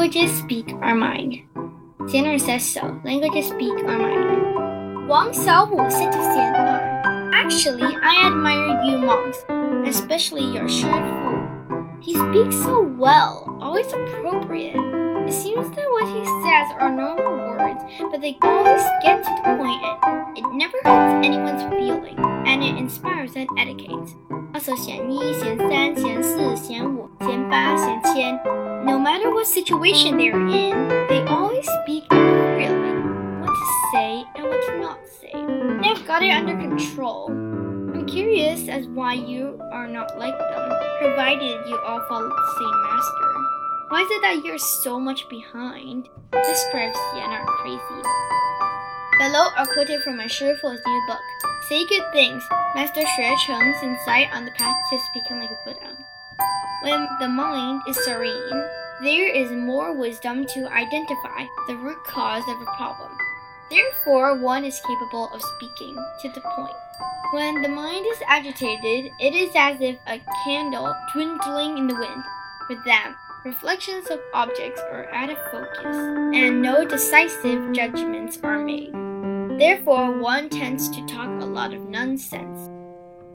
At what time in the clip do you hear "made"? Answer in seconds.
78.58-79.09